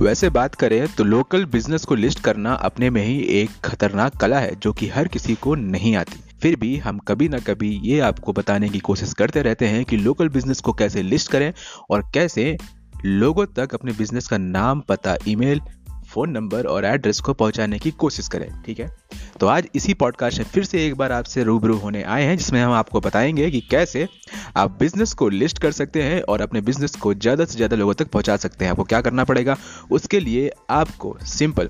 [0.00, 4.38] वैसे बात करें तो लोकल बिज़नेस को लिस्ट करना अपने में ही एक खतरनाक कला
[4.38, 7.98] है जो कि हर किसी को नहीं आती। फिर भी हम कभी ना कभी ये
[8.00, 11.52] आपको बताने की कोशिश करते रहते हैं कि लोकल बिज़नेस को कैसे लिस्ट करें
[11.90, 12.56] और कैसे
[13.04, 15.60] लोगों तक अपने बिज़नेस का नाम पता ईमेल
[16.08, 18.96] फ़ोन नंबर और एड्रेस को पहुँचाने की कोशिश करें, ठीक है?
[19.40, 22.62] तो आज इसी पॉडकास्ट में फिर से एक बार आपसे रूबरू होने आए हैं, जिसमें
[22.62, 24.08] हम आपको बताएँगे कि कैसे
[24.56, 27.94] आप बिज़नेस को लिस्ट कर सकते हैं और अपने बिज़नेस को ज़्यादा से ज़्यादा लोगों
[27.94, 29.56] तक पहुँचा सकते हैं। आपको क्या करना पड़ेगा?
[29.90, 31.68] उसके लिए आपको सिंपल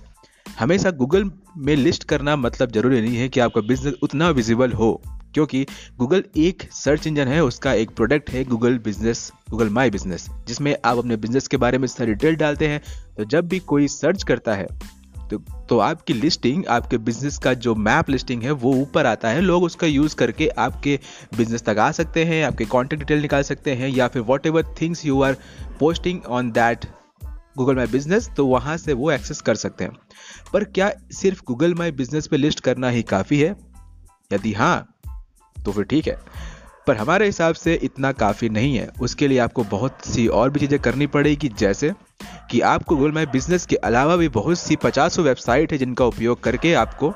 [0.58, 5.02] हमेशा गूगल में लिस्ट करना मतलब ज़रूरी नहीं है कि आपका बिज़नेस उतना विजिबल हो।
[5.34, 5.66] क्योंकि
[5.98, 10.76] गूगल एक सर्च इंजन है उसका एक प्रोडक्ट है Google business Google my business जिसमें
[10.84, 12.82] आप अपने बिज़नेस के बारे में सारी डिटेल डालते हैं।
[13.16, 14.66] तो जब भी कोई सर्च करता है
[15.30, 19.40] तो, तो आपकी लिस्टिंग आपके बिज़नेस का जो मैप लिस्टिंग है वो ऊपर आता है।
[19.40, 20.98] लोग उसका यूज़ करके आपके
[21.36, 25.04] बिज़नेस तक आ सकते हैं आपके कॉन्टेक्ट डिटेल निकाल सकते हैं या फिर whatever things
[25.06, 25.36] you are
[25.80, 26.86] posting on that
[27.58, 29.92] Google my business तो वहाँ से वो एक्सेस कर सकते हैं।
[30.52, 33.56] पर क्या सिर्फ़ गूगल माई बिज़नेस पे लिस्ट करना ही काफ़ी है?
[34.32, 34.97] यदि हाँ
[35.68, 36.16] तो फिर ठीक है।
[36.86, 40.60] पर हमारे हिसाब से इतना काफ़ी नहीं है। उसके लिए आपको बहुत सी और भी
[40.60, 41.92] चीज़ें करनी पड़ेगी, जैसे
[42.50, 46.42] कि आपको गूगल माई बिज़नेस के अलावा भी बहुत सी पचासों वेबसाइट है जिनका उपयोग
[46.42, 47.12] करके आपको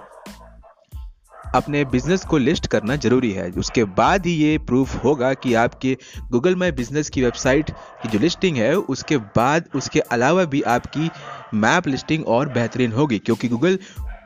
[1.54, 5.96] अपने बिज़नेस को लिस्ट करना ज़रूरी है। उसके बाद ही ये प्रूफ होगा कि आपके
[6.30, 11.10] गूगल माई बिज़नेस की वेबसाइट की जो लिस्टिंग है, उसके बाद, उसके अलावा भी आपकी
[11.54, 13.78] मैप लिस्टिंग और बेहतरीन होगी। क्योंकि गूगल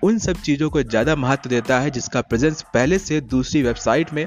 [0.02, 4.24] उन सब चीज़ों को ज़्यादा महत्व देता है जिसका प्रेजेंस पहले से दूसरी वेबसाइट में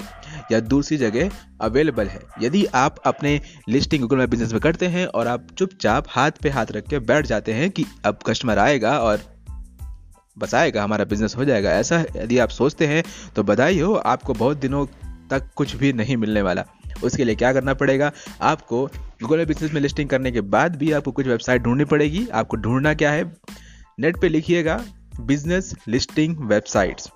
[0.52, 5.06] या दूसरी जगह अवेलेबल है। यदि आप अपने लिस्टिंग गूगल में बिज़नेस में करते हैं
[5.06, 8.98] और आप चुपचाप हाथ पे हाथ रख के बैठ जाते हैं कि अब कस्टमर आएगा
[8.98, 9.20] और
[10.36, 13.02] बस आएगा, हमारा बिज़नेस हो जाएगा। ऐसा यदि आप सोचते हैं
[13.36, 14.86] तो बधाई हो, आपको बहुत दिनों
[15.30, 16.64] तक कुछ भी नहीं मिलने वाला।
[17.04, 18.10] उसके लिए क्या करना पड़ेगा?
[18.42, 18.86] आपको
[19.22, 22.94] गूगल बिज़नेस में लिस्टिंग करने के बाद भी आपको कुछ वेबसाइट ढूंढनी पड़ेगी। आपको ढूंढना
[22.94, 23.24] क्या है?
[24.00, 24.80] नेट पे लिखिएगा।
[25.26, 27.10] बिज़नेस लिस्टिंग वेबसाइट्स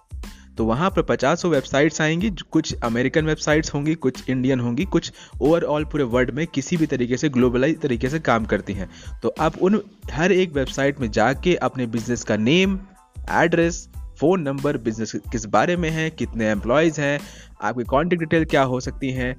[0.59, 5.85] तो वहाँ पर पचासों वेबसाइट्स आएँगी कुछ अमेरिकन वेबसाइट्स होंगी, कुछ इंडियन होंगी, कुछ ओवरऑल
[5.85, 8.89] पूरे वर्ल्ड में किसी भी तरीके से ग्लोबलाइज तरीके से काम करती हैं।
[9.23, 9.81] तो आप उन
[10.13, 12.79] हर एक वेबसाइट में जाके अपने बिज़नेस का name
[13.33, 13.89] address
[14.21, 17.21] phone number business किस बारे में है, कितने एम्प्लॉयज़ हैं,
[17.63, 19.37] आपकी कॉन्टेक्ट डिटेल क्या हो सकती हैं,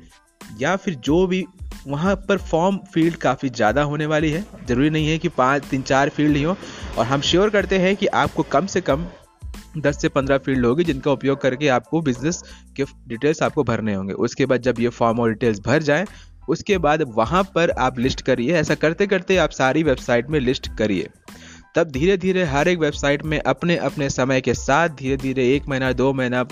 [0.59, 1.45] या फिर जो भी
[1.87, 5.81] वहाँ पर फॉर्म फ़ील्ड काफ़ी ज़्यादा होने वाली है। ज़रूरी नहीं है कि पाँच, तीन,
[5.81, 6.55] चार फ़ील्ड ही हो।
[6.97, 9.05] और हम श्योर करते हैं कि आपको कम से कम
[9.77, 12.41] दस से पंद्रह फ़ील्ड होगी, जिनका उपयोग करके आपको बिज़नेस
[12.75, 16.05] के डिटेल्स आपको भरने होंगे। उसके बाद जब ये फॉर्म और डिटेल्स भर जाए,
[16.49, 20.75] उसके बाद वहाँ पर आप लिस्ट करिए। ऐसा करते करते आप सारी वेबसाइट में लिस्ट
[20.77, 21.09] करिए।
[21.75, 25.67] तब धीरे धीरे हर एक वेबसाइट में अपने अपने समय के साथ धीरे धीरे एक
[25.67, 26.45] महीना, दो महीना,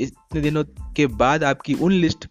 [0.00, 0.64] इतने दिनों
[0.96, 2.26] के बाद आपकी उन लिस्ट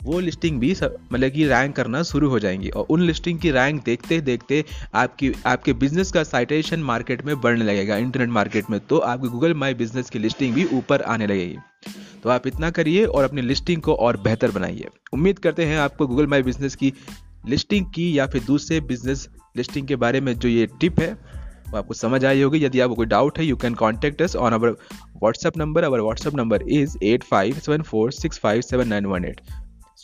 [0.00, 3.82] वो लिस्टिंग भी मतलब कि रैंक करना शुरू हो जाएँगी। और उन लिस्टिंग की रैंक
[3.84, 4.64] देखते देखते
[4.94, 9.54] आपकी, आपके बिज़नेस का साइटेशन मार्केट में बढ़ने लगेगा इंटरनेट मार्केट में। तो आपके गूगल
[9.54, 11.56] माई बिज़नेस की लिस्टिंग भी ऊपर आने लगेगी।
[12.22, 16.06] तो आप इतना करिए और अपनी लिस्टिंग को और बेहतर बनाइए। उम्मीद करते हैं आपको
[16.06, 16.92] गूगल माई बिज़नेस की
[17.48, 21.12] लिस्टिंग की या फिर दूसरे बिज़नेस लिस्टिंग के बारे में जो ये टिप है,
[21.70, 24.52] वो आपको समझ आई होगी। यदि आपको कोई डाउट है you can contact us on
[24.52, 29.06] our WhatsApp number our WhatsApp number is eight five seven four six five seven nine
[29.06, 29.40] one eight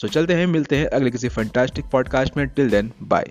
[0.03, 2.49] so चलते हैं मिलते हैं अगले किसी फंटास्टिक पॉडकास्ट में.
[2.49, 3.25] Till then bye